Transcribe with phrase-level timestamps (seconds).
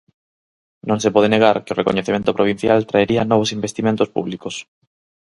[0.89, 4.55] Non se pode negar que o recoñecemento provincial traería novos investimentos públicos.